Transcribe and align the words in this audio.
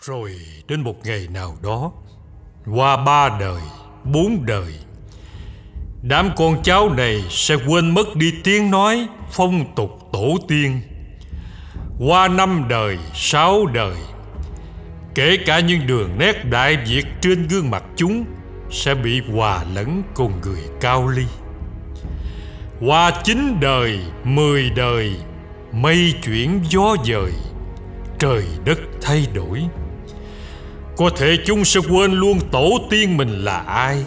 Rồi 0.00 0.34
đến 0.68 0.80
một 0.80 0.94
ngày 1.04 1.28
nào 1.34 1.56
đó 1.62 1.92
Qua 2.74 2.96
ba 3.04 3.38
đời, 3.40 3.60
bốn 4.04 4.46
đời 4.46 4.74
Đám 6.02 6.30
con 6.36 6.62
cháu 6.62 6.88
này 6.88 7.24
sẽ 7.30 7.56
quên 7.68 7.94
mất 7.94 8.16
đi 8.16 8.34
tiếng 8.44 8.70
nói 8.70 9.06
Phong 9.30 9.74
tục 9.74 9.90
tổ 10.12 10.36
tiên. 10.48 10.80
Qua 11.98 12.28
năm 12.28 12.64
đời, 12.68 12.98
sáu 13.14 13.66
đời 13.66 13.96
Kể 15.14 15.36
cả 15.46 15.60
những 15.60 15.86
đường 15.86 16.18
nét 16.18 16.44
đại 16.44 16.76
Việt 16.86 17.04
trên 17.20 17.48
gương 17.48 17.70
mặt 17.70 17.82
chúng 17.96 18.24
Sẽ 18.70 18.94
bị 18.94 19.22
hòa 19.32 19.64
lẫn 19.74 20.02
cùng 20.14 20.32
người 20.42 20.62
cao 20.80 21.08
ly. 21.08 21.24
Qua 22.80 23.10
chín 23.24 23.60
đời, 23.60 24.00
mười 24.24 24.70
đời 24.70 25.16
Mây 25.72 26.14
chuyển 26.22 26.60
gió 26.70 26.96
dời 27.04 27.32
Trời 28.18 28.44
đất 28.64 28.78
thay 29.02 29.26
đổi 29.34 29.68
có 30.98 31.10
thể 31.16 31.36
chúng 31.46 31.64
sẽ 31.64 31.80
quên 31.90 32.12
luôn 32.12 32.38
tổ 32.52 32.78
tiên 32.90 33.16
mình 33.16 33.44
là 33.44 33.58
ai. 33.58 34.04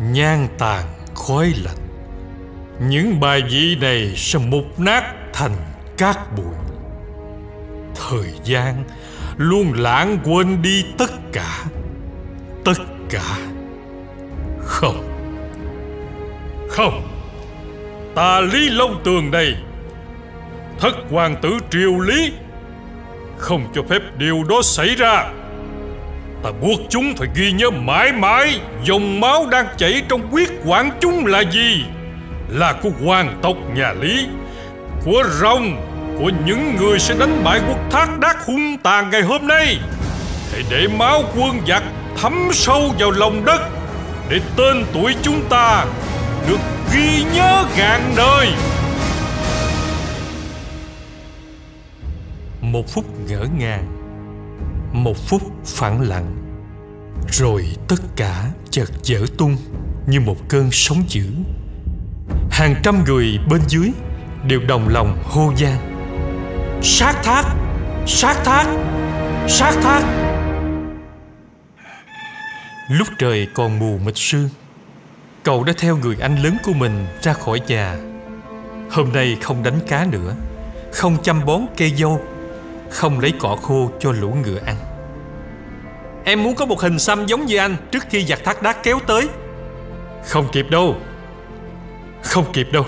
Nhan 0.00 0.48
tàn 0.58 0.84
khói 1.14 1.54
lạnh. 1.64 1.76
Những 2.80 3.20
bài 3.20 3.42
vị 3.50 3.76
này 3.80 4.12
sẽ 4.16 4.38
mục 4.38 4.80
nát 4.80 5.14
thành 5.32 5.56
cát 5.98 6.36
bụi. 6.36 6.54
Thời 7.94 8.32
gian 8.44 8.84
luôn 9.36 9.72
lãng 9.72 10.18
quên 10.24 10.62
đi 10.62 10.84
tất 10.98 11.10
cả. 11.32 11.64
Tất 12.64 12.78
cả. 13.10 13.38
Không. 14.64 15.08
Không. 16.68 17.08
Ta 18.14 18.40
Lý 18.40 18.70
Long 18.70 19.00
Tường 19.04 19.30
này, 19.30 19.54
Thất 20.80 20.94
hoàng 21.10 21.36
tử 21.42 21.58
triều 21.70 21.98
Lý 21.98 22.32
không 23.38 23.66
cho 23.74 23.82
phép 23.88 24.02
điều 24.18 24.44
đó 24.48 24.62
xảy 24.62 24.94
ra. 24.94 25.24
Ta 26.42 26.50
buộc 26.60 26.80
chúng 26.88 27.14
phải 27.16 27.28
ghi 27.34 27.52
nhớ 27.52 27.70
mãi 27.70 28.12
mãi 28.12 28.60
Dòng 28.84 29.20
máu 29.20 29.46
đang 29.50 29.66
chảy 29.78 30.02
trong 30.08 30.30
huyết 30.30 30.48
quản 30.66 30.90
chúng 31.00 31.26
là 31.26 31.40
gì? 31.40 31.84
Là 32.48 32.74
của 32.82 32.90
hoàng 33.04 33.38
tộc 33.42 33.56
nhà 33.74 33.92
Lý, 34.00 34.26
Của 35.04 35.22
rồng, 35.40 35.76
Của 36.18 36.30
những 36.46 36.76
người 36.76 36.98
sẽ 36.98 37.14
đánh 37.18 37.44
bại 37.44 37.60
quốc 37.68 37.78
thác 37.90 38.18
đác 38.18 38.46
hung 38.46 38.76
tàn 38.82 39.10
ngày 39.10 39.22
hôm 39.22 39.46
nay. 39.46 39.78
Hãy 40.52 40.62
để 40.70 40.86
máu 40.98 41.22
quân 41.36 41.60
giặc 41.68 41.82
thấm 42.20 42.48
sâu 42.52 42.94
vào 42.98 43.10
lòng 43.10 43.44
đất 43.44 43.60
Để 44.30 44.40
tên 44.56 44.84
tuổi 44.94 45.14
chúng 45.22 45.40
ta 45.50 45.84
được 46.48 46.60
ghi 46.92 47.24
nhớ 47.34 47.64
ngàn 47.76 48.12
đời. 48.16 48.48
Một 52.76 52.88
phút 52.88 53.04
ngỡ 53.28 53.46
ngàng, 53.58 53.86
một 54.92 55.16
phút 55.16 55.42
phẳng 55.64 56.00
lặng, 56.00 56.36
rồi 57.32 57.66
tất 57.88 58.00
cả 58.16 58.50
chợt 58.70 58.90
dở 59.02 59.26
tung 59.38 59.56
như 60.06 60.20
một 60.20 60.36
cơn 60.48 60.68
sóng 60.72 61.02
dữ. 61.08 61.26
Hàng 62.50 62.74
trăm 62.82 63.04
người 63.04 63.38
bên 63.50 63.60
dưới 63.68 63.90
đều 64.48 64.60
đồng 64.60 64.88
lòng 64.88 65.18
hô 65.24 65.52
gian 65.56 65.78
sát 66.82 67.14
thác 67.22 67.44
sát 68.06 68.36
thác 68.44 68.66
sát 69.48 69.74
thác. 69.82 70.02
Lúc 72.90 73.08
trời 73.18 73.48
còn 73.54 73.78
mù 73.78 73.98
mịt 74.04 74.14
sương, 74.16 74.48
cậu 75.42 75.64
đã 75.64 75.72
theo 75.78 75.96
người 75.96 76.16
anh 76.20 76.42
lớn 76.42 76.56
của 76.64 76.72
mình 76.72 77.06
ra 77.22 77.32
khỏi 77.32 77.60
nhà. 77.66 77.96
Hôm 78.90 79.12
nay 79.12 79.36
không 79.42 79.62
đánh 79.62 79.78
cá 79.88 80.06
nữa, 80.10 80.34
không 80.92 81.16
chăm 81.22 81.44
bón 81.46 81.60
cây 81.76 81.92
dâu 81.96 82.20
không 82.90 83.20
lấy 83.20 83.32
cỏ 83.38 83.56
khô 83.62 83.90
cho 84.00 84.12
lũ 84.12 84.36
ngựa 84.44 84.58
ăn. 84.66 84.76
Em 86.24 86.42
muốn 86.42 86.54
có 86.54 86.66
một 86.66 86.80
hình 86.80 86.98
xăm 86.98 87.26
giống 87.26 87.46
như 87.46 87.56
anh 87.56 87.76
Trước 87.90 88.04
khi 88.10 88.24
giặc 88.24 88.44
thác 88.44 88.62
đá 88.62 88.72
kéo 88.72 88.98
tới. 89.06 89.28
Không 90.26 90.48
kịp 90.52 90.66
đâu. 90.70 90.96
Không 92.22 92.52
kịp 92.52 92.68
đâu. 92.72 92.86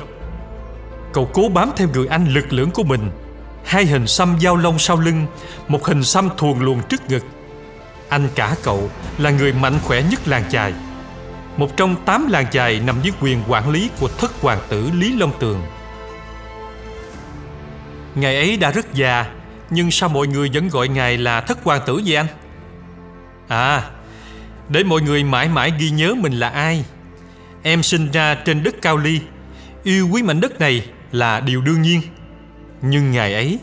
Cậu 1.12 1.30
cố 1.32 1.48
bám 1.48 1.70
theo 1.76 1.88
người 1.92 2.06
anh 2.06 2.26
lực 2.26 2.52
lưỡng 2.52 2.70
của 2.70 2.82
mình. 2.82 3.10
Hai 3.64 3.86
hình 3.86 4.06
xăm 4.06 4.36
dao 4.40 4.56
lông 4.56 4.78
sau 4.78 4.96
lưng, 4.96 5.26
Một 5.68 5.84
hình 5.84 6.04
xăm 6.04 6.28
thuồng 6.36 6.60
luồn 6.60 6.78
trước 6.88 7.10
ngực. 7.10 7.24
Anh 8.08 8.28
cả 8.34 8.54
cậu 8.62 8.90
là 9.18 9.30
người 9.30 9.52
mạnh 9.52 9.78
khỏe 9.84 10.02
nhất 10.10 10.20
làng 10.28 10.44
chài, 10.50 10.72
Một 11.56 11.76
trong 11.76 12.04
tám 12.04 12.26
làng 12.30 12.50
chài 12.50 12.80
nằm 12.80 12.96
dưới 13.02 13.12
quyền 13.20 13.42
quản 13.48 13.70
lý 13.70 13.90
của 14.00 14.08
thất 14.08 14.40
hoàng 14.40 14.58
tử 14.68 14.90
Lý 14.94 15.16
Long 15.16 15.32
Tường. 15.38 15.62
Ngày 18.14 18.36
ấy 18.36 18.56
đã 18.56 18.70
rất 18.70 18.94
già 18.94 19.26
nhưng 19.70 19.90
sao 19.90 20.08
mọi 20.08 20.26
người 20.26 20.50
vẫn 20.54 20.68
gọi 20.68 20.88
ngài 20.88 21.18
là 21.18 21.40
thất 21.40 21.64
hoàng 21.64 21.82
tử 21.86 22.02
vậy 22.06 22.16
anh? 22.16 22.26
À, 23.48 23.90
để 24.68 24.84
mọi 24.84 25.00
người 25.00 25.24
mãi 25.24 25.48
mãi 25.48 25.72
ghi 25.78 25.90
nhớ 25.90 26.14
mình 26.14 26.32
là 26.32 26.48
ai. 26.48 26.84
Em 27.62 27.82
sinh 27.82 28.10
ra 28.10 28.34
trên 28.34 28.62
đất 28.62 28.74
Cao 28.82 28.96
Ly, 28.96 29.20
yêu 29.82 30.08
quý 30.12 30.22
mảnh 30.22 30.40
đất 30.40 30.60
này 30.60 30.86
là 31.12 31.40
điều 31.40 31.60
đương 31.60 31.82
nhiên. 31.82 32.00
Nhưng 32.82 33.10
ngày 33.10 33.34
ấy, 33.34 33.58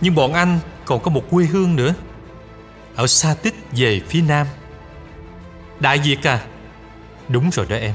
nhưng 0.00 0.14
bọn 0.14 0.32
anh 0.32 0.58
còn 0.84 1.02
có 1.02 1.10
một 1.10 1.30
quê 1.30 1.44
hương 1.44 1.76
nữa. 1.76 1.94
Ở 2.96 3.06
xa 3.06 3.34
tích 3.42 3.54
về 3.72 4.00
phía 4.08 4.22
nam. 4.22 4.46
Đại 5.80 5.98
Việt 5.98 6.26
à? 6.26 6.40
Đúng 7.28 7.50
rồi 7.50 7.66
đó 7.68 7.76
em. 7.76 7.94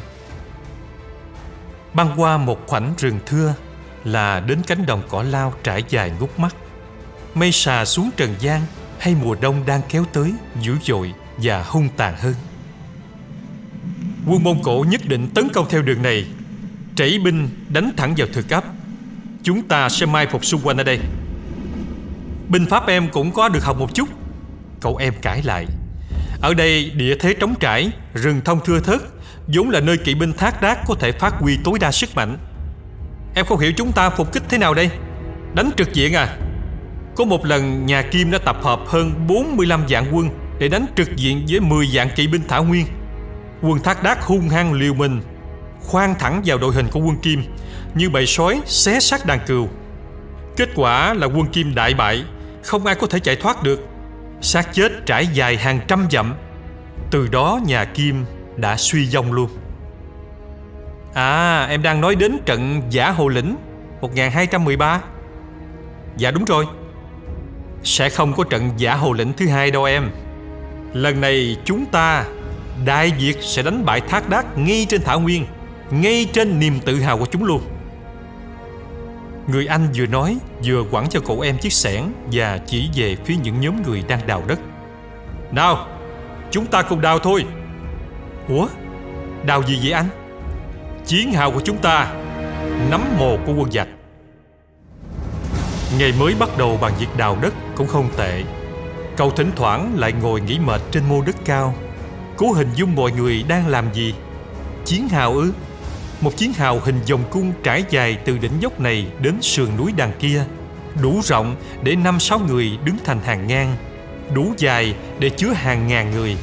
Băng 1.94 2.22
qua 2.22 2.38
một 2.38 2.68
khoảnh 2.68 2.94
rừng 2.98 3.20
thưa 3.26 3.54
là 4.04 4.40
đến 4.40 4.62
cánh 4.68 4.86
đồng 4.86 5.02
cỏ 5.10 5.24
lao 5.24 5.54
trải 5.64 5.84
dài 5.90 6.12
ngút 6.20 6.40
mắt 6.40 6.56
mây 7.34 7.52
xà 7.52 7.86
xuống 7.86 8.10
trần 8.18 8.36
gian 8.40 8.62
hay 9.00 9.16
mùa 9.16 9.36
đông 9.42 9.66
đang 9.66 9.82
kéo 9.90 10.06
tới 10.14 10.34
dữ 10.62 10.78
dội 10.84 11.14
và 11.38 11.64
hung 11.64 11.90
tàn 11.98 12.16
hơn. 12.18 12.34
Quân 14.28 14.44
Mông 14.44 14.64
Cổ 14.64 14.86
nhất 14.90 15.02
định 15.08 15.28
tấn 15.36 15.50
công 15.54 15.70
theo 15.70 15.82
đường 15.82 16.02
này, 16.02 16.26
trảy 16.96 17.20
binh 17.24 17.50
đánh 17.70 17.92
thẳng 17.98 18.14
vào 18.18 18.28
thực 18.34 18.50
ấp. 18.50 18.64
Chúng 19.44 19.68
ta 19.68 19.90
sẽ 19.90 20.06
mai 20.06 20.28
phục 20.28 20.46
xung 20.46 20.62
quanh 20.64 20.78
ở 20.78 20.84
đây. 20.84 21.00
Binh 22.50 22.66
pháp 22.66 22.88
em 22.88 23.10
cũng 23.10 23.32
có 23.32 23.50
được 23.50 23.64
học 23.64 23.78
một 23.80 23.96
chút. 23.96 24.10
Cậu 24.82 24.96
em 24.96 25.14
cãi 25.22 25.42
lại. 25.44 25.66
Ở 26.42 26.54
đây 26.54 26.90
địa 26.90 27.16
thế 27.20 27.34
trống 27.34 27.56
trải, 27.60 27.92
rừng 28.14 28.42
thông 28.46 28.60
thưa 28.66 28.80
thớt, 28.80 29.02
vốn 29.48 29.70
là 29.70 29.80
nơi 29.80 29.98
kỵ 29.98 30.16
binh 30.16 30.34
thác 30.34 30.62
đác 30.62 30.80
có 30.88 30.96
thể 31.00 31.12
phát 31.12 31.34
huy 31.40 31.58
tối 31.64 31.80
đa 31.80 31.92
sức 31.92 32.16
mạnh. 32.16 32.38
Em 33.36 33.46
không 33.46 33.60
hiểu 33.60 33.72
chúng 33.78 33.92
ta 33.92 34.10
phục 34.10 34.34
kích 34.34 34.44
thế 34.50 34.58
nào 34.58 34.74
đây? 34.74 34.90
Đánh 35.56 35.70
trực 35.78 35.94
diện 35.94 36.14
à? 36.14 36.38
Có 37.16 37.26
một 37.26 37.46
lần 37.46 37.86
nhà 37.86 38.02
Kim 38.02 38.32
đã 38.32 38.38
tập 38.38 38.58
hợp 38.62 38.80
hơn 38.88 39.28
45 39.28 39.86
vạn 39.90 40.06
quân 40.12 40.30
để 40.60 40.68
đánh 40.68 40.86
trực 40.96 41.16
diện 41.16 41.46
với 41.50 41.60
10 41.60 41.90
vạn 41.94 42.10
kỵ 42.16 42.28
binh 42.28 42.42
Thảo 42.48 42.64
Nguyên. 42.64 42.86
Quân 43.62 43.80
Thác 43.80 44.04
Đác 44.04 44.22
hung 44.22 44.50
hăng 44.50 44.74
liều 44.74 44.94
mình, 44.94 45.22
khoan 45.80 46.16
thẳng 46.20 46.42
vào 46.46 46.58
đội 46.58 46.74
hình 46.74 46.88
của 46.92 47.00
quân 47.00 47.18
Kim 47.22 47.44
như 47.96 48.10
bầy 48.10 48.26
sói 48.26 48.62
xé 48.66 49.00
xác 49.00 49.26
đàn 49.26 49.40
cừu. 49.48 49.68
Kết 50.58 50.70
quả 50.76 51.14
là 51.14 51.28
quân 51.28 51.48
Kim 51.48 51.76
đại 51.76 51.94
bại, 51.94 52.24
không 52.64 52.86
ai 52.86 52.96
có 52.96 53.08
thể 53.08 53.20
chạy 53.20 53.36
thoát 53.36 53.64
được. 53.64 53.88
xác 54.42 54.74
chết 54.74 54.92
trải 55.06 55.28
dài 55.28 55.58
hàng 55.58 55.80
trăm 55.88 56.08
dặm. 56.12 56.36
Từ 57.12 57.28
đó 57.28 57.60
nhà 57.66 57.86
Kim 57.86 58.26
đã 58.58 58.78
suy 58.78 59.16
vong 59.16 59.34
luôn. 59.34 59.50
À, 61.14 61.66
em 61.70 61.82
đang 61.82 62.02
nói 62.02 62.16
đến 62.16 62.38
trận 62.46 62.82
Giả 62.90 63.12
Hồ 63.12 63.28
Lĩnh 63.28 63.56
1213. 64.02 65.02
Dạ 66.18 66.32
đúng 66.32 66.46
rồi. 66.46 66.66
Sẽ 67.84 68.10
không 68.10 68.34
có 68.34 68.44
trận 68.44 68.70
giả 68.78 68.96
hồ 68.96 69.14
lĩnh 69.14 69.34
thứ 69.34 69.48
hai 69.48 69.72
đâu 69.72 69.84
em. 69.84 70.10
Lần 70.94 71.22
này 71.22 71.58
chúng 71.66 71.86
ta, 71.86 72.26
Đại 72.86 73.12
Việt 73.20 73.38
sẽ 73.42 73.62
đánh 73.62 73.86
bại 73.86 74.02
Thác 74.02 74.30
Đác 74.30 74.58
ngay 74.58 74.86
trên 74.90 75.02
Thảo 75.02 75.20
Nguyên, 75.20 75.46
Ngay 75.92 76.28
trên 76.34 76.60
niềm 76.60 76.80
tự 76.86 77.00
hào 77.00 77.18
của 77.18 77.26
chúng 77.32 77.44
luôn. 77.44 77.62
Người 79.48 79.66
anh 79.66 79.88
vừa 79.96 80.06
nói, 80.06 80.38
vừa 80.66 80.84
quẳng 80.92 81.10
cho 81.10 81.20
cậu 81.20 81.42
em 81.42 81.58
chiếc 81.58 81.74
xẻng 81.74 82.12
Và 82.32 82.60
chỉ 82.68 82.90
về 82.96 83.16
phía 83.26 83.36
những 83.44 83.62
nhóm 83.62 83.84
người 83.84 84.04
đang 84.08 84.28
đào 84.28 84.44
đất. 84.48 84.60
Nào, 85.52 85.88
Chúng 86.52 86.66
ta 86.66 86.82
cùng 86.82 87.02
đào 87.02 87.20
thôi. 87.20 87.46
Ủa? 88.48 88.68
Đào 89.46 89.64
gì 89.64 89.80
vậy 89.84 89.92
anh? 89.92 90.06
Chiến 91.06 91.34
hào 91.34 91.52
của 91.52 91.62
chúng 91.64 91.78
ta, 91.78 92.14
Nắm 92.90 93.02
mồ 93.20 93.38
của 93.46 93.54
quân 93.54 93.72
giặc. 93.72 93.88
Ngày 95.98 96.14
mới 96.20 96.36
bắt 96.40 96.50
đầu 96.58 96.78
bằng 96.82 96.94
việc 97.00 97.08
đào 97.18 97.38
đất 97.42 97.54
cũng 97.76 97.88
không 97.88 98.10
tệ. 98.18 98.44
Cậu 99.18 99.32
thỉnh 99.32 99.52
thoảng 99.56 100.00
lại 100.00 100.14
ngồi 100.14 100.42
nghỉ 100.42 100.60
mệt 100.60 100.82
trên 100.92 101.04
mô 101.10 101.22
đất 101.22 101.36
cao. 101.46 101.76
Cố 102.38 102.52
hình 102.52 102.70
dung 102.76 102.96
mọi 102.96 103.12
người 103.12 103.44
đang 103.48 103.68
làm 103.68 103.94
gì? 103.94 104.14
Chiến 104.86 105.08
hào 105.08 105.34
ư? 105.34 105.54
Một 106.22 106.38
chiến 106.38 106.54
hào 106.54 106.80
hình 106.80 107.00
vòng 107.10 107.24
cung 107.32 107.54
trải 107.64 107.84
dài 107.90 108.18
từ 108.26 108.38
đỉnh 108.38 108.60
dốc 108.60 108.80
này 108.80 109.08
đến 109.20 109.42
sườn 109.42 109.78
núi 109.78 109.94
đằng 109.98 110.12
kia. 110.20 110.44
Đủ 111.02 111.20
rộng 111.24 111.56
để 111.84 111.96
năm 111.96 112.20
sáu 112.20 112.40
người 112.40 112.78
đứng 112.86 112.98
thành 113.06 113.20
hàng 113.24 113.48
ngang. 113.48 113.76
Đủ 114.34 114.54
dài 114.58 114.96
để 115.20 115.30
chứa 115.30 115.54
hàng 115.54 115.88
ngàn 115.88 116.12
người. 116.12 116.38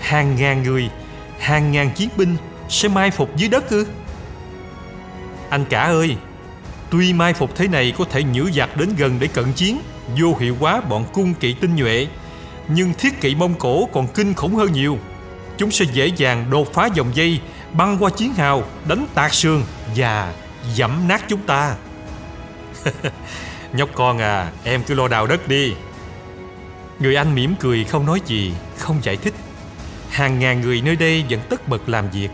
Hàng 0.00 0.36
ngàn 0.36 0.62
người, 0.62 0.90
Hàng 1.42 1.72
ngàn 1.72 1.90
chiến 1.90 2.08
binh 2.16 2.36
sẽ 2.68 2.88
mai 2.88 3.10
phục 3.10 3.36
dưới 3.36 3.48
đất 3.48 3.70
ư? 3.70 3.86
Anh 5.50 5.64
cả 5.64 5.82
ơi! 5.82 6.16
Tuy 6.92 7.12
mai 7.12 7.34
phục 7.34 7.56
thế 7.56 7.68
này 7.68 7.92
có 7.98 8.04
thể 8.10 8.22
nhử 8.22 8.50
giặc 8.50 8.76
đến 8.76 8.94
gần 8.96 9.16
để 9.20 9.26
cận 9.26 9.52
chiến, 9.52 9.80
Vô 10.20 10.36
hiệu 10.40 10.56
hóa 10.60 10.80
bọn 10.80 11.04
cung 11.12 11.34
kỵ 11.34 11.54
tinh 11.54 11.76
nhuệ. 11.76 12.06
Nhưng 12.68 12.94
thiết 12.94 13.20
kỵ 13.20 13.34
Mông 13.34 13.54
Cổ 13.58 13.88
còn 13.92 14.06
kinh 14.14 14.34
khủng 14.34 14.54
hơn 14.54 14.72
nhiều. 14.72 14.98
Chúng 15.56 15.70
sẽ 15.70 15.84
dễ 15.92 16.06
dàng 16.06 16.50
đột 16.50 16.72
phá 16.72 16.88
dòng 16.94 17.16
dây, 17.16 17.40
Băng 17.72 17.98
qua 18.00 18.10
chiến 18.10 18.34
hào, 18.34 18.64
Đánh 18.88 19.06
tạc 19.14 19.34
sườn 19.34 19.62
Và 19.96 20.34
dẫm 20.74 21.08
nát 21.08 21.24
chúng 21.28 21.40
ta. 21.40 21.76
Nhóc 23.72 23.88
con 23.94 24.18
à 24.18 24.50
Em 24.64 24.82
cứ 24.82 24.94
lo 24.94 25.08
đào 25.08 25.26
đất 25.26 25.48
đi. 25.48 25.74
Người 26.98 27.16
anh 27.16 27.34
mỉm 27.34 27.54
cười 27.60 27.84
không 27.84 28.06
nói 28.06 28.20
gì, 28.26 28.52
Không 28.78 28.98
giải 29.02 29.16
thích. 29.16 29.34
Hàng 30.10 30.38
ngàn 30.38 30.60
người 30.60 30.80
nơi 30.80 30.96
đây 30.96 31.24
vẫn 31.30 31.40
tất 31.48 31.68
bật 31.68 31.88
làm 31.88 32.10
việc. 32.10 32.28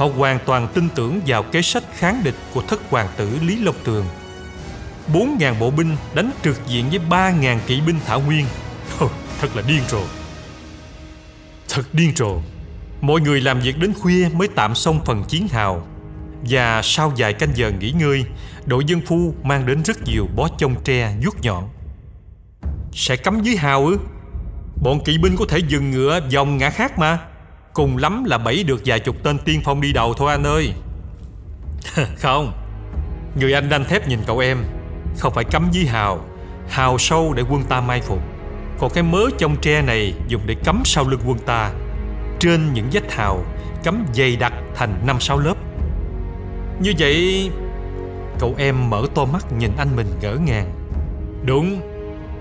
Họ 0.00 0.06
hoàn 0.06 0.38
toàn 0.46 0.68
tin 0.74 0.88
tưởng 0.94 1.20
vào 1.26 1.42
kế 1.42 1.62
sách 1.62 1.82
kháng 1.94 2.20
địch 2.24 2.34
của 2.54 2.62
thất 2.62 2.80
hoàng 2.90 3.08
tử 3.16 3.38
Lý 3.42 3.56
Long 3.56 3.74
Tường. 3.84 4.04
4.000 5.12 5.58
bộ 5.58 5.70
binh 5.70 5.96
đánh 6.14 6.30
trực 6.44 6.66
diện 6.66 6.90
với 6.90 6.98
3.000 7.10 7.58
kỵ 7.66 7.80
binh 7.80 7.96
Thảo 8.06 8.20
Nguyên. 8.20 8.46
Thôi, 8.98 9.08
thật 9.40 9.56
là 9.56 9.62
điên 9.66 9.82
rồ. 9.88 10.02
Thật 11.68 11.82
điên 11.92 12.12
rồ. 12.16 12.38
Mọi 13.00 13.20
người 13.20 13.40
làm 13.40 13.60
việc 13.60 13.78
đến 13.78 13.94
khuya 13.94 14.28
mới 14.32 14.48
tạm 14.48 14.74
xong 14.74 15.00
phần 15.04 15.24
chiến 15.28 15.48
hào. 15.48 15.86
Và 16.48 16.80
sau 16.84 17.12
vài 17.16 17.32
canh 17.32 17.50
giờ 17.54 17.70
nghỉ 17.70 17.90
ngơi, 17.90 18.24
đội 18.66 18.84
dân 18.84 19.00
phu 19.06 19.34
mang 19.42 19.66
đến 19.66 19.82
rất 19.82 19.96
nhiều 20.04 20.28
bó 20.36 20.48
chông 20.58 20.74
tre 20.84 21.14
vuốt 21.24 21.40
nhọn. 21.42 21.68
Sẽ 22.92 23.16
cắm 23.16 23.42
dưới 23.42 23.56
hào 23.56 23.86
ư? 23.86 23.98
Bọn 24.82 25.04
kỵ 25.04 25.18
binh 25.18 25.36
có 25.36 25.44
thể 25.48 25.58
dừng 25.68 25.90
ngựa 25.90 26.20
vòng 26.34 26.58
ngã 26.58 26.70
khác 26.70 26.98
mà. 26.98 27.18
Cùng 27.72 27.96
lắm 27.96 28.24
là 28.24 28.38
bẫy 28.38 28.64
được 28.64 28.80
vài 28.84 29.00
chục 29.00 29.16
tên 29.22 29.38
tiên 29.38 29.60
phong 29.64 29.80
đi 29.80 29.92
đầu 29.92 30.14
thôi 30.14 30.30
anh 30.30 30.44
ơi. 30.46 30.72
Không, 32.18 32.52
Người 33.40 33.52
anh 33.52 33.68
đanh 33.68 33.84
thép 33.84 34.08
nhìn 34.08 34.18
cậu 34.26 34.38
em, 34.38 34.58
Không 35.18 35.34
phải 35.34 35.44
cắm 35.44 35.68
dưới 35.72 35.84
hào. 35.84 36.24
Hào 36.68 36.98
sâu 36.98 37.32
để 37.36 37.42
quân 37.50 37.62
ta 37.68 37.80
mai 37.80 38.00
phục. 38.00 38.18
Còn 38.78 38.90
cái 38.94 39.02
mớ 39.02 39.24
trong 39.38 39.56
tre 39.56 39.82
này 39.82 40.14
dùng 40.28 40.42
để 40.46 40.54
cắm 40.64 40.82
sau 40.84 41.08
lưng 41.08 41.20
quân 41.26 41.38
ta. 41.38 41.72
Trên 42.40 42.72
những 42.72 42.88
vách 42.92 43.12
hào, 43.12 43.44
Cắm 43.84 44.06
dày 44.14 44.36
đặc 44.36 44.52
thành 44.74 45.02
năm 45.06 45.20
sáu 45.20 45.38
lớp. 45.38 45.54
Như 46.80 46.94
vậy, 46.98 47.50
Cậu 48.38 48.54
em 48.58 48.90
mở 48.90 49.02
to 49.14 49.24
mắt 49.24 49.52
nhìn 49.58 49.70
anh 49.78 49.96
mình 49.96 50.06
ngỡ 50.22 50.34
ngàng. 50.34 50.72
Đúng, 51.44 51.80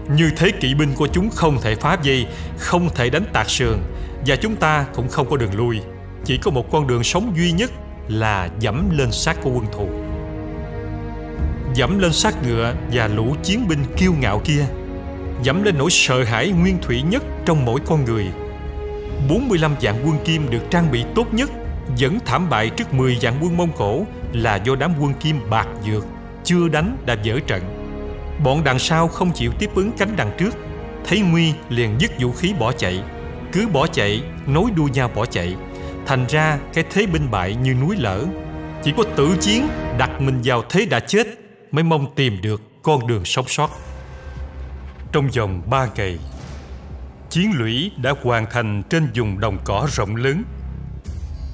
Như 0.10 0.31
thế 0.38 0.52
kỵ 0.62 0.74
binh 0.74 0.94
của 0.96 1.08
chúng 1.08 1.30
không 1.30 1.58
thể 1.62 1.76
phá 1.76 1.98
dây 2.02 2.28
Không 2.58 2.90
thể 2.96 3.10
đánh 3.10 3.26
tạc 3.34 3.50
sườn 3.50 3.78
và 4.25 4.36
chúng 4.36 4.56
ta 4.56 4.86
cũng 4.95 5.10
không 5.10 5.30
có 5.30 5.38
đường 5.38 5.56
lui. 5.56 5.80
Chỉ 6.25 6.38
có 6.38 6.51
một 6.51 6.71
con 6.71 6.88
đường 6.88 7.04
sống 7.04 7.33
duy 7.36 7.51
nhất 7.51 7.71
Là 8.07 8.50
dẫm 8.60 8.98
lên 8.98 9.12
xác 9.12 9.42
của 9.42 9.50
quân 9.50 9.66
thù. 9.71 9.89
Dẫm 11.75 12.00
lên 12.00 12.13
xác 12.13 12.44
ngựa 12.44 12.74
và 12.92 13.07
lũ 13.07 13.36
chiến 13.44 13.68
binh 13.68 13.80
kiêu 13.98 14.13
ngạo 14.19 14.42
kia. 14.45 14.66
Dẫm 15.44 15.63
lên 15.63 15.77
nỗi 15.77 15.89
sợ 15.92 16.24
hãi 16.24 16.50
nguyên 16.50 16.77
thủy 16.81 17.01
nhất 17.01 17.24
trong 17.45 17.66
mỗi 17.66 17.80
con 17.86 18.06
người. 18.06 18.25
45 19.30 19.75
vạn 19.81 19.95
quân 20.06 20.18
Kim 20.25 20.50
được 20.50 20.62
trang 20.69 20.92
bị 20.92 21.06
tốt 21.16 21.33
nhất, 21.33 21.50
Vẫn 22.00 22.18
thảm 22.25 22.50
bại 22.50 22.69
trước 22.69 22.94
10 22.94 23.18
vạn 23.21 23.33
quân 23.42 23.57
Mông 23.57 23.69
Cổ 23.77 24.06
Là 24.33 24.56
do 24.56 24.75
đám 24.75 24.94
quân 25.00 25.13
Kim 25.13 25.50
bạc 25.50 25.68
dược, 25.86 26.06
Chưa 26.44 26.68
đánh 26.68 26.98
đã 27.06 27.16
dở 27.24 27.39
trận. 27.48 27.63
Bọn 28.44 28.63
đằng 28.63 28.80
sau 28.80 29.07
không 29.07 29.31
chịu 29.31 29.51
tiếp 29.60 29.69
ứng 29.75 29.92
cánh 29.98 30.16
đằng 30.16 30.31
trước, 30.38 30.56
Thấy 31.06 31.19
nguy 31.19 31.54
liền 31.69 31.95
dứt 32.00 32.12
vũ 32.19 32.31
khí 32.31 32.54
bỏ 32.60 32.71
chạy 32.71 33.04
cứ 33.51 33.68
bỏ 33.68 33.88
chạy, 33.88 34.24
nối 34.48 34.72
đuôi 34.75 34.90
nhau 34.94 35.10
bỏ 35.16 35.25
chạy. 35.25 35.56
Thành 36.06 36.25
ra, 36.30 36.60
cái 36.74 36.84
thế 36.90 37.06
binh 37.06 37.31
bại 37.31 37.56
như 37.56 37.74
núi 37.74 37.96
lở. 38.00 38.25
Chỉ 38.84 38.94
có 38.98 39.04
tử 39.16 39.38
chiến 39.42 39.68
đặt 39.98 40.22
mình 40.22 40.42
vào 40.44 40.63
thế 40.69 40.86
đã 40.86 41.00
chết 41.00 41.28
mới 41.72 41.84
mong 41.84 42.16
tìm 42.16 42.42
được 42.42 42.62
con 42.84 43.07
đường 43.07 43.25
sống 43.25 43.48
sót. 43.48 43.69
Trong 45.12 45.30
vòng 45.30 45.62
ba 45.69 45.88
ngày, 45.96 46.19
chiến 47.30 47.51
lũy 47.56 47.92
đã 47.98 48.13
hoàn 48.24 48.46
thành 48.51 48.84
trên 48.90 49.07
vùng 49.16 49.40
đồng 49.40 49.57
cỏ 49.63 49.88
rộng 49.92 50.16
lớn. 50.16 50.44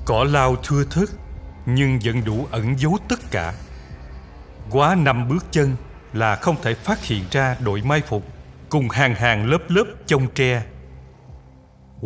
Cỏ 0.05 0.23
lao 0.23 0.55
thưa 0.63 0.83
thớt, 0.91 1.09
nhưng 1.65 1.99
vẫn 2.03 2.23
đủ 2.25 2.47
ẩn 2.51 2.79
giấu 2.79 2.97
tất 3.09 3.19
cả. 3.31 3.53
Quá 4.71 4.95
năm 4.95 5.29
bước 5.29 5.45
chân 5.51 5.75
là 6.13 6.35
không 6.35 6.55
thể 6.61 6.73
phát 6.73 7.05
hiện 7.05 7.23
ra 7.31 7.55
đội 7.59 7.81
mai 7.81 8.01
phục 8.01 8.23
cùng 8.69 8.89
hàng 8.89 9.15
hàng 9.15 9.45
lớp 9.45 9.61
lớp 9.67 9.85
chông 10.05 10.27
tre 10.35 10.63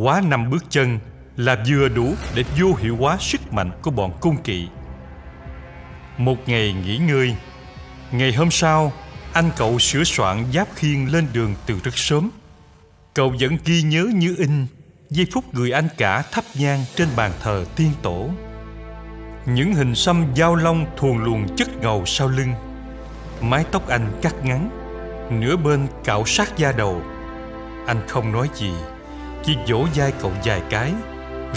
quá 0.02 0.22
năm 0.26 0.50
bước 0.50 0.66
chân 0.70 1.00
là 1.38 1.64
vừa 1.68 1.90
đủ 1.90 2.14
để 2.36 2.44
vô 2.60 2.74
hiệu 2.80 2.98
hóa 2.98 3.18
sức 3.20 3.54
mạnh 3.54 3.72
của 3.82 3.92
bọn 3.92 4.12
cung 4.22 4.38
kỵ. 4.38 4.68
Một 6.18 6.36
ngày 6.46 6.74
nghỉ 6.74 6.98
ngơi, 6.98 7.36
ngày 8.12 8.34
hôm 8.34 8.52
sau, 8.52 8.94
anh 9.34 9.52
cậu 9.58 9.80
sửa 9.80 10.04
soạn 10.04 10.46
giáp 10.54 10.68
khiên 10.76 11.06
lên 11.06 11.28
đường 11.34 11.56
từ 11.66 11.80
rất 11.84 11.98
sớm. 11.98 12.30
Cậu 13.14 13.34
vẫn 13.40 13.58
ghi 13.66 13.82
nhớ 13.82 14.08
như 14.14 14.36
in 14.38 14.68
giây 15.10 15.28
phút 15.34 15.54
người 15.54 15.72
anh 15.72 15.88
cả 15.98 16.24
thắp 16.32 16.44
nhang 16.56 16.86
trên 16.96 17.08
bàn 17.16 17.32
thờ 17.42 17.66
tiên 17.76 17.92
tổ. 18.02 18.30
Những 19.46 19.74
hình 19.74 19.96
xăm 19.96 20.26
dao 20.36 20.56
long 20.56 20.86
thuồn 20.98 21.18
luồn 21.18 21.46
chất 21.58 21.68
ngầu 21.82 22.04
sau 22.06 22.28
lưng. 22.28 22.54
Mái 23.42 23.66
tóc 23.72 23.88
anh 23.88 24.20
cắt 24.22 24.36
ngắn, 24.44 24.70
nửa 25.40 25.56
bên 25.56 25.88
cạo 26.04 26.26
sát 26.26 26.58
da 26.58 26.72
đầu. 26.72 27.02
Anh 27.88 28.08
không 28.08 28.32
nói 28.32 28.50
gì 28.56 28.74
chỉ 29.44 29.58
vỗ 29.68 29.88
vai 29.96 30.14
cậu 30.22 30.32
vài 30.46 30.62
cái, 30.70 30.94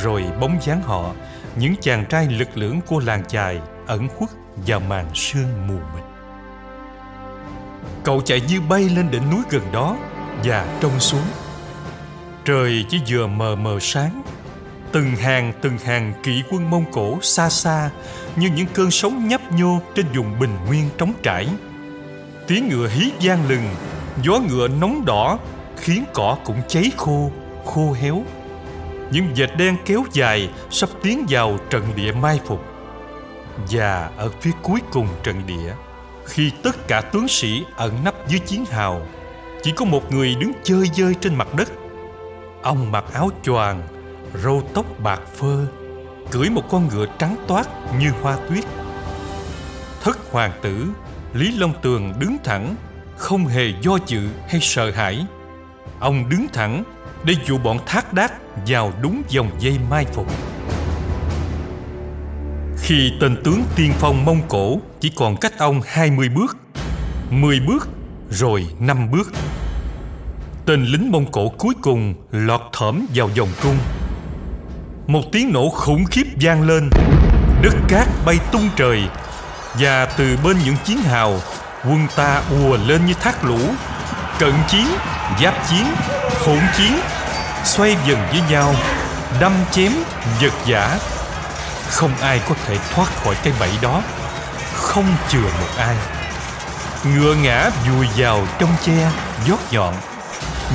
rồi 0.03 0.25
bóng 0.41 0.59
dáng 0.63 0.83
họ, 0.83 1.13
những 1.57 1.75
chàng 1.81 2.05
trai 2.09 2.27
lực 2.27 2.49
lưỡng 2.55 2.81
của 2.87 3.01
làng 3.01 3.25
chài 3.25 3.61
ẩn 3.87 4.09
khuất 4.09 4.31
vào 4.67 4.81
màn 4.81 5.07
sương 5.15 5.67
mù 5.69 5.75
mịt. 5.75 6.05
Cậu 8.05 8.21
chạy 8.21 8.41
như 8.49 8.61
bay 8.61 8.89
lên 8.89 9.11
đỉnh 9.11 9.31
núi 9.31 9.41
gần 9.51 9.63
đó 9.73 9.97
và 10.45 10.79
trông 10.81 11.01
xuống. 11.01 11.27
Trời 12.45 12.85
chỉ 12.89 13.01
vừa 13.09 13.27
mờ 13.27 13.57
mờ 13.57 13.79
sáng, 13.81 14.23
từng 14.93 15.17
hàng 15.17 15.53
từng 15.61 15.79
hàng 15.79 16.13
kỵ 16.23 16.43
quân 16.51 16.71
mông 16.71 16.85
cổ 16.93 17.19
xa 17.23 17.49
xa 17.49 17.91
như 18.37 18.51
những 18.55 18.67
cơn 18.75 18.91
sóng 18.91 19.29
nhấp 19.29 19.41
nhô 19.53 19.81
trên 19.95 20.07
vùng 20.15 20.39
bình 20.39 20.57
nguyên 20.67 20.89
trống 20.99 21.13
trải. 21.23 21.49
Tiếng 22.47 22.69
ngựa 22.69 22.89
hí 22.89 23.11
vang 23.21 23.49
lừng, 23.49 23.75
gió 24.23 24.41
ngựa 24.49 24.69
nóng 24.69 25.05
đỏ 25.05 25.39
khiến 25.77 26.05
cỏ 26.15 26.37
cũng 26.45 26.63
cháy 26.69 26.91
khô 26.97 27.31
khô 27.65 27.93
héo. 27.93 28.23
Những 29.11 29.33
vệt 29.37 29.51
đen 29.57 29.77
kéo 29.85 30.05
dài 30.13 30.51
sắp 30.71 30.89
tiến 31.03 31.27
vào 31.29 31.59
trận 31.71 31.85
địa 31.97 32.13
mai 32.13 32.41
phục. 32.47 32.65
Và 33.71 34.11
ở 34.17 34.31
phía 34.41 34.51
cuối 34.63 34.81
cùng 34.93 35.09
trận 35.23 35.43
địa, 35.47 35.75
khi 36.27 36.51
tất 36.63 36.89
cả 36.89 37.01
tướng 37.01 37.29
sĩ 37.29 37.65
ẩn 37.77 38.05
nấp 38.05 38.29
dưới 38.29 38.39
chiến 38.39 38.65
hào, 38.65 39.07
chỉ 39.63 39.73
có 39.77 39.85
một 39.85 40.13
người 40.13 40.35
đứng 40.35 40.53
chơi 40.63 40.91
dơi 40.95 41.15
trên 41.21 41.35
mặt 41.35 41.55
đất. 41.55 41.73
Ông 42.63 42.93
mặc 42.93 43.05
áo 43.13 43.31
choàng, 43.43 43.83
râu 44.43 44.63
tóc 44.75 44.87
bạc 44.99 45.21
phơ, 45.37 45.67
cưỡi 46.31 46.51
một 46.51 46.63
con 46.71 46.89
ngựa 46.89 47.07
trắng 47.19 47.37
toát 47.49 47.69
như 47.99 48.11
hoa 48.23 48.37
tuyết. 48.49 48.65
Thất 50.03 50.19
hoàng 50.31 50.53
tử 50.63 50.87
lý 51.33 51.53
long 51.57 51.73
tường 51.83 52.13
đứng 52.19 52.37
thẳng, 52.45 52.77
không 53.17 53.47
hề 53.47 53.73
do 53.81 53.99
dự 54.07 54.29
hay 54.49 54.61
sợ 54.61 54.91
hãi. 54.91 55.27
Ông 56.01 56.29
đứng 56.29 56.47
thẳng 56.53 56.85
để 57.25 57.35
dụ 57.47 57.59
bọn 57.59 57.79
thác 57.87 58.13
đát 58.13 58.33
vào 58.67 58.93
đúng 59.03 59.23
dòng 59.29 59.51
dây 59.59 59.79
mai 59.91 60.07
phục. 60.13 60.27
Khi 62.79 63.13
tên 63.21 63.37
tướng 63.45 63.63
tiên 63.77 63.93
phong 63.99 64.25
Mông 64.25 64.41
Cổ 64.49 64.81
chỉ 65.01 65.13
còn 65.17 65.37
cách 65.37 65.59
ông 65.59 65.81
20 65.87 66.29
bước, 66.29 66.57
10 67.31 67.61
bước, 67.61 67.89
rồi 68.31 68.67
5 68.81 69.11
bước. 69.11 69.33
Tên 70.67 70.85
lính 70.85 71.13
Mông 71.13 71.33
Cổ 71.33 71.49
cuối 71.49 71.75
cùng 71.83 72.15
lọt 72.31 72.61
thỏm 72.73 73.07
vào 73.15 73.31
vòng 73.39 73.49
cung. 73.63 73.77
Một 75.07 75.23
tiếng 75.33 75.53
nổ 75.53 75.69
khủng 75.69 76.05
khiếp 76.05 76.25
vang 76.41 76.63
lên, 76.63 76.91
đất 77.63 77.75
cát 77.89 78.09
bay 78.27 78.39
tung 78.53 78.69
trời 78.77 79.03
và 79.79 80.07
từ 80.07 80.39
bên 80.45 80.57
những 80.65 80.77
chiến 80.85 80.99
hào, 80.99 81.41
quân 81.85 82.07
ta 82.17 82.43
ùa 82.51 82.79
lên 82.87 83.07
như 83.07 83.15
thác 83.15 83.45
lũ, 83.45 83.61
cận 84.39 84.53
chiến, 84.69 84.87
giáp 85.43 85.55
chiến, 85.71 85.85
hỗn 86.47 86.61
chiến 86.77 86.93
xoay 87.65 87.97
dần 88.07 88.27
với 88.31 88.41
nhau 88.51 88.75
đâm 89.41 89.53
chém 89.73 89.93
giật 90.41 90.53
giả 90.67 90.99
không 91.93 92.17
ai 92.21 92.41
có 92.49 92.55
thể 92.67 92.79
thoát 92.95 93.09
khỏi 93.25 93.35
cái 93.43 93.53
bẫy 93.61 93.71
đó. 93.83 94.03
Không 94.75 95.17
chừa 95.29 95.43
một 95.43 95.69
ai. 95.79 95.97
Ngựa 97.05 97.35
ngã 97.35 97.71
vùi 97.89 98.07
vào 98.17 98.47
trong 98.59 98.71
che 98.85 99.11
gót 99.49 99.59
nhọn. 99.71 99.95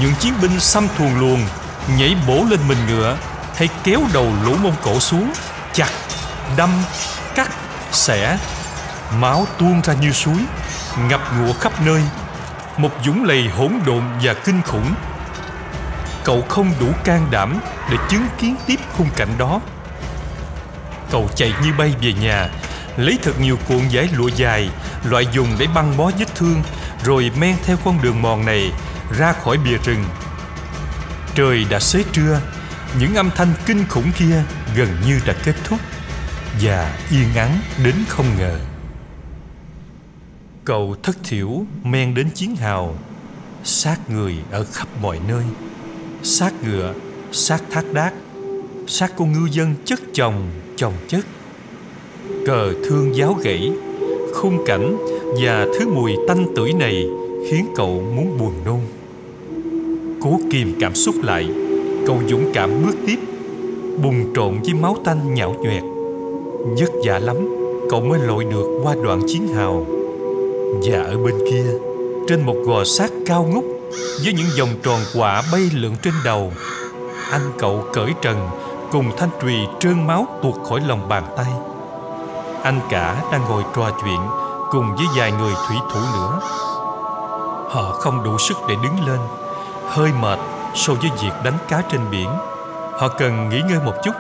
Những 0.02 0.14
chiến 0.20 0.34
binh 0.42 0.60
xăm 0.60 0.88
thuồng 0.98 1.20
luồng 1.20 1.46
Nhảy 1.98 2.16
bổ 2.28 2.46
lên 2.50 2.60
mình 2.68 2.78
ngựa 2.88 3.18
Hay 3.56 3.70
kéo 3.84 4.02
đầu 4.14 4.34
lũ 4.44 4.56
mông 4.64 4.76
cổ 4.84 5.00
xuống 5.00 5.34
Chặt, 5.74 5.90
đâm, 6.58 6.70
cắt, 7.36 7.50
xẻ. 7.92 8.38
Máu 9.20 9.48
tuôn 9.58 9.82
ra 9.82 9.94
như 9.94 10.12
suối 10.12 10.40
Ngập 11.10 11.22
ngụa 11.38 11.54
khắp 11.54 11.82
nơi. 11.82 12.02
Một 12.78 12.92
dũng 13.06 13.24
lầy 13.24 13.48
hỗn 13.48 13.74
độn 13.86 14.04
và 14.22 14.34
kinh 14.34 14.62
khủng. 14.62 14.94
Cậu 16.28 16.42
không 16.42 16.72
đủ 16.80 16.88
can 17.04 17.28
đảm 17.32 17.60
Để 17.92 17.98
chứng 18.10 18.28
kiến 18.38 18.56
tiếp 18.66 18.80
khung 18.98 19.08
cảnh 19.16 19.30
đó. 19.38 19.62
Cậu 21.12 21.30
chạy 21.36 21.54
như 21.64 21.74
bay 21.78 21.94
về 22.02 22.14
nhà, 22.14 22.50
Lấy 22.98 23.20
thật 23.24 23.40
nhiều 23.40 23.58
cuộn 23.68 23.88
giấy 23.90 24.10
lụa 24.14 24.28
dài, 24.28 24.70
Loại 25.04 25.28
dùng 25.32 25.48
để 25.60 25.68
băng 25.76 25.98
bó 25.98 26.12
vết 26.20 26.36
thương, 26.36 26.64
Rồi 27.04 27.32
men 27.40 27.56
theo 27.64 27.78
con 27.86 28.02
đường 28.02 28.22
mòn 28.22 28.46
này 28.46 28.72
Ra 29.18 29.34
khỏi 29.34 29.58
bìa 29.58 29.78
rừng. 29.78 30.04
Trời 31.36 31.66
đã 31.70 31.80
xế 31.80 32.04
trưa, 32.12 32.42
Những 33.00 33.16
âm 33.16 33.30
thanh 33.36 33.54
kinh 33.66 33.88
khủng 33.90 34.12
kia 34.18 34.44
Gần 34.76 34.88
như 35.06 35.20
đã 35.26 35.34
kết 35.44 35.56
thúc 35.64 35.80
Và 36.62 36.98
yên 37.12 37.36
ắng 37.36 37.60
đến 37.84 37.96
không 38.08 38.38
ngờ. 38.38 38.60
Cậu 40.66 40.96
thất 41.04 41.18
thiểu 41.24 41.66
men 41.84 42.14
đến 42.14 42.30
chiến 42.30 42.56
hào 42.56 42.96
Sát 43.64 44.10
người 44.10 44.36
ở 44.52 44.66
khắp 44.74 44.88
mọi 45.02 45.20
nơi. 45.28 45.44
Sát 46.30 46.54
ngựa, 46.64 46.94
sát 47.32 47.64
thác 47.70 47.94
đác 47.94 48.14
Sát 48.88 49.16
của 49.18 49.26
ngư 49.26 49.48
dân 49.52 49.76
chất 49.86 50.00
chồng, 50.14 50.34
chồng 50.76 50.94
chất. 51.08 51.26
Cờ 52.46 52.74
thương 52.84 53.16
giáo 53.16 53.34
gãy 53.44 53.72
Khung 54.34 54.66
cảnh 54.66 54.98
và 55.42 55.68
thứ 55.74 55.88
mùi 55.88 56.12
tanh 56.28 56.46
tưởi 56.56 56.74
này 56.74 57.08
Khiến 57.50 57.66
cậu 57.76 58.04
muốn 58.16 58.38
buồn 58.40 58.54
nôn. 58.66 58.80
Cố 60.22 60.40
kìm 60.52 60.74
cảm 60.80 60.96
xúc 60.96 61.16
lại 61.24 61.50
Cậu 62.08 62.20
dũng 62.28 62.52
cảm 62.54 62.86
bước 62.86 62.96
tiếp 63.08 63.20
Bùng 64.04 64.34
trộn 64.36 64.62
với 64.62 64.74
máu 64.74 64.98
tanh 65.04 65.34
nhão 65.34 65.54
nhoẹt. 65.54 65.84
Vất 66.80 66.92
vả 67.06 67.20
lắm 67.20 67.36
Cậu 67.90 68.02
mới 68.02 68.20
lội 68.20 68.44
được 68.44 68.80
qua 68.84 68.96
đoạn 69.04 69.22
chiến 69.28 69.48
hào. 69.48 69.86
Và 70.84 71.02
ở 71.02 71.18
bên 71.18 71.36
kia 71.50 71.66
Trên 72.28 72.42
một 72.42 72.56
gò 72.66 72.84
sát 72.84 73.12
cao 73.26 73.50
ngút 73.54 73.77
với 74.24 74.34
những 74.34 74.48
vòng 74.60 74.70
tròn 74.84 75.00
quả 75.16 75.44
bay 75.52 75.70
lượn 75.74 75.96
trên 76.04 76.14
đầu, 76.24 76.54
Anh 77.32 77.52
cậu 77.60 77.88
cởi 77.94 78.14
trần 78.22 78.50
Cùng 78.92 79.12
thanh 79.18 79.30
trùy 79.42 79.56
trơn 79.80 80.08
máu 80.08 80.28
tuột 80.44 80.56
khỏi 80.70 80.82
lòng 80.82 81.10
bàn 81.10 81.24
tay. 81.38 81.54
Anh 82.64 82.80
cả 82.90 83.24
đang 83.32 83.42
ngồi 83.50 83.64
trò 83.76 83.92
chuyện 84.04 84.20
Cùng 84.72 84.96
với 84.96 85.06
vài 85.16 85.32
người 85.32 85.54
thủy 85.68 85.78
thủ 85.94 86.00
nữa. 86.14 86.40
Họ 87.70 87.92
không 88.00 88.24
đủ 88.24 88.38
sức 88.38 88.58
để 88.70 88.76
đứng 88.84 89.08
lên, 89.08 89.20
Hơi 89.88 90.12
mệt 90.22 90.40
so 90.76 90.94
với 90.94 91.10
việc 91.22 91.34
đánh 91.44 91.58
cá 91.68 91.82
trên 91.92 92.02
biển. 92.12 92.30
Họ 92.92 93.08
cần 93.08 93.50
nghỉ 93.50 93.62
ngơi 93.70 93.80
một 93.86 93.94
chút, 94.04 94.14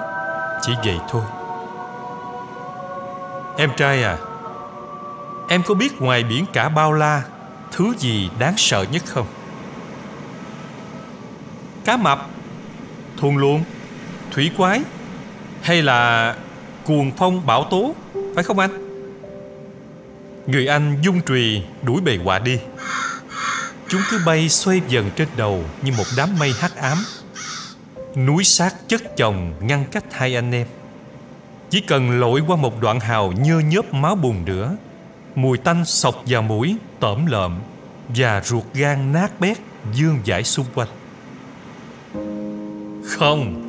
Chỉ 0.61 0.73
vậy 0.85 0.99
thôi. 1.09 1.23
Em 3.57 3.69
trai 3.77 4.03
à 4.03 4.17
Em 5.47 5.63
có 5.63 5.73
biết 5.73 6.01
ngoài 6.01 6.23
biển 6.23 6.45
cả 6.53 6.69
bao 6.69 6.93
la, 6.93 7.21
Thứ 7.71 7.93
gì 7.97 8.29
đáng 8.39 8.53
sợ 8.57 8.85
nhất 8.91 9.03
không? 9.05 9.25
Cá 11.87 11.97
mập 11.97 12.27
Thuần 13.17 13.35
luồng 13.35 13.63
Thủy 14.31 14.51
quái 14.57 14.81
Hay 15.61 15.81
là 15.81 16.35
cuồng 16.85 17.11
phong 17.17 17.45
bão 17.45 17.63
tố 17.63 17.95
Phải 18.35 18.43
không 18.43 18.59
anh? 18.59 18.71
Người 20.47 20.67
anh 20.67 20.97
dung 21.01 21.21
trùy 21.21 21.63
đuổi 21.81 22.01
bầy 22.01 22.19
quạ 22.23 22.39
đi. 22.39 22.59
Chúng 23.87 24.01
cứ 24.11 24.19
bay 24.25 24.49
xoay 24.49 24.81
dần 24.87 25.09
trên 25.15 25.27
đầu 25.37 25.63
Như 25.81 25.91
một 25.97 26.03
đám 26.17 26.39
mây 26.39 26.53
hắc 26.59 26.75
ám. 26.75 26.97
Núi 28.15 28.43
sát 28.43 28.75
chất 28.87 29.17
chồng 29.17 29.53
ngăn 29.59 29.85
cách 29.91 30.03
hai 30.11 30.35
anh 30.35 30.51
em. 30.51 30.67
Chỉ 31.69 31.81
cần 31.81 32.19
lội 32.19 32.43
qua 32.47 32.55
một 32.55 32.81
đoạn 32.81 32.99
hào 32.99 33.31
nhơ 33.31 33.59
nhớp 33.59 33.93
máu 33.93 34.15
bùn 34.15 34.45
nữa 34.45 34.75
Mùi 35.35 35.57
tanh 35.57 35.85
sọc 35.85 36.15
vào 36.25 36.41
mũi, 36.41 36.77
tởm 36.99 37.25
lợm 37.25 37.59
Và 38.09 38.41
ruột 38.45 38.63
gan 38.73 39.13
nát 39.13 39.39
bét 39.39 39.57
dương 39.93 40.19
dãi 40.25 40.43
xung 40.43 40.65
quanh. 40.75 40.87
Không. 43.07 43.63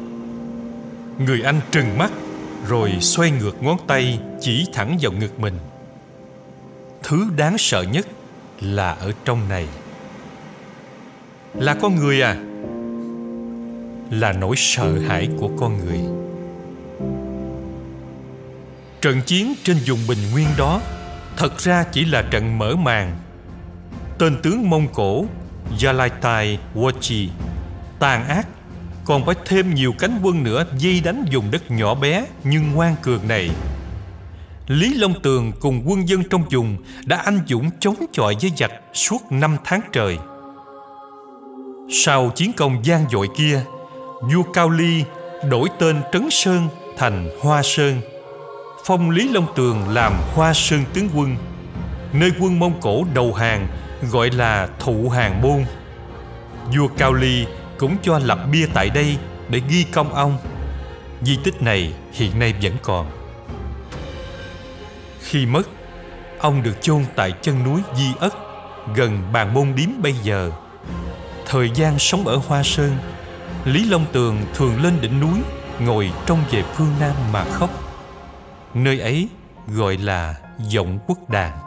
Người 1.18 1.42
anh 1.42 1.60
trừng 1.70 1.98
mắt, 1.98 2.12
Rồi 2.68 2.92
xoay 3.00 3.30
ngược 3.30 3.62
ngón 3.62 3.76
tay 3.86 4.20
Chỉ 4.40 4.66
thẳng 4.72 4.98
vào 5.00 5.12
ngực 5.12 5.40
mình. 5.40 5.58
Thứ 7.02 7.26
đáng 7.36 7.58
sợ 7.58 7.82
nhất 7.82 8.06
Là 8.60 8.92
ở 8.92 9.12
trong 9.24 9.48
này. 9.48 9.66
Là 11.54 11.74
con 11.74 11.96
người 11.96 12.22
à? 12.22 12.36
Là 14.10 14.32
nỗi 14.32 14.56
sợ 14.56 14.98
hãi 14.98 15.28
của 15.38 15.50
con 15.58 15.78
người. 15.84 16.00
Trận 19.00 19.22
chiến 19.26 19.54
trên 19.64 19.76
vùng 19.86 19.98
bình 20.08 20.18
nguyên 20.32 20.48
đó 20.58 20.80
Thật 21.36 21.58
ra 21.58 21.84
chỉ 21.92 22.04
là 22.04 22.22
trận 22.22 22.58
mở 22.58 22.76
màn. 22.76 23.16
Tên 24.18 24.36
tướng 24.42 24.70
Mông 24.70 24.88
Cổ, 24.94 25.24
Yalaitai 25.82 26.58
Wachi 26.74 27.28
Tàn 27.98 28.28
ác 28.28 28.46
còn 29.08 29.26
phải 29.26 29.34
thêm 29.44 29.74
nhiều 29.74 29.92
cánh 29.98 30.20
quân 30.22 30.42
nữa 30.42 30.64
Dây 30.78 31.00
đánh 31.04 31.24
vùng 31.32 31.50
đất 31.50 31.70
nhỏ 31.70 31.94
bé 31.94 32.26
Nhưng 32.44 32.72
ngoan 32.72 32.96
cường 33.02 33.28
này 33.28 33.50
Lý 34.66 34.94
Long 34.94 35.20
Tường 35.22 35.52
cùng 35.60 35.82
quân 35.86 36.08
dân 36.08 36.22
trong 36.30 36.44
vùng 36.50 36.76
Đã 37.06 37.16
anh 37.16 37.40
dũng 37.48 37.70
chống 37.80 37.94
chọi 38.12 38.36
với 38.42 38.52
giặc 38.56 38.70
Suốt 38.94 39.18
năm 39.30 39.56
tháng 39.64 39.80
trời 39.92 40.18
Sau 41.90 42.30
chiến 42.30 42.52
công 42.52 42.84
gian 42.84 43.04
dội 43.10 43.28
kia 43.36 43.60
Vua 44.20 44.42
Cao 44.52 44.70
Ly 44.70 45.04
đổi 45.50 45.68
tên 45.78 45.96
Trấn 46.12 46.28
Sơn 46.30 46.68
thành 46.98 47.28
Hoa 47.42 47.62
Sơn 47.62 48.00
phong 48.88 49.10
Lý 49.10 49.28
Long 49.28 49.46
Tường 49.56 49.88
làm 49.88 50.12
Hoa 50.34 50.52
Sơn 50.54 50.84
tướng 50.94 51.08
quân, 51.16 51.36
nơi 52.12 52.30
quân 52.40 52.58
Mông 52.58 52.80
Cổ 52.80 53.04
đầu 53.14 53.34
hàng 53.34 53.68
gọi 54.10 54.30
là 54.30 54.68
Thụ 54.78 55.08
Hàng 55.08 55.42
Môn. 55.42 55.64
Vua 56.76 56.88
Cao 56.98 57.12
Ly 57.12 57.46
cũng 57.78 57.96
cho 58.02 58.18
lập 58.18 58.38
bia 58.52 58.66
tại 58.74 58.90
đây 58.90 59.18
để 59.48 59.60
ghi 59.68 59.84
công 59.84 60.14
ông. 60.14 60.38
Di 61.22 61.38
tích 61.44 61.62
này 61.62 61.92
hiện 62.12 62.38
nay 62.38 62.54
vẫn 62.62 62.72
còn. 62.82 63.06
Khi 65.20 65.46
mất, 65.46 65.62
ông 66.38 66.62
được 66.62 66.82
chôn 66.82 67.04
tại 67.16 67.32
chân 67.42 67.64
núi 67.64 67.80
Di 67.96 68.12
Ất, 68.20 68.34
gần 68.94 69.22
bàn 69.32 69.54
môn 69.54 69.74
điếm 69.74 69.88
bây 70.02 70.12
giờ. 70.12 70.50
Thời 71.46 71.70
gian 71.74 71.98
sống 71.98 72.26
ở 72.26 72.36
Hoa 72.36 72.62
Sơn, 72.62 72.96
Lý 73.64 73.84
Long 73.84 74.06
Tường 74.12 74.36
thường 74.54 74.82
lên 74.82 75.00
đỉnh 75.00 75.20
núi, 75.20 75.38
ngồi 75.80 76.12
trông 76.26 76.38
về 76.50 76.62
phương 76.62 76.92
Nam 77.00 77.14
mà 77.32 77.44
khóc. 77.44 77.70
Nơi 78.74 79.00
ấy 79.00 79.28
gọi 79.66 79.96
là 79.96 80.34
Giọng 80.58 80.98
Quốc 81.06 81.30
Đàn 81.30 81.58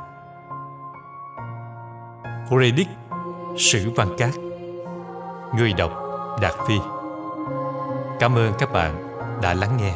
Credit 2.49 2.87
Sử 3.57 3.89
Văn 3.95 4.07
Cát 4.17 4.29
Người 5.57 5.73
đọc 5.73 6.00
Đạt 6.39 6.53
Phi. 6.67 6.79
Cảm 8.19 8.35
ơn 8.35 8.53
các 8.59 8.71
bạn 8.71 9.17
đã 9.41 9.53
lắng 9.53 9.77
nghe. 9.77 9.93